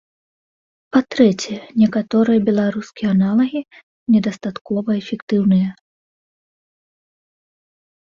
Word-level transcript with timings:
Па-трэцяе, 0.95 1.57
некаторыя 1.81 2.39
беларускія 2.49 3.07
аналагі 3.17 3.61
недастаткова 4.17 4.91
эфектыўныя. 4.99 5.79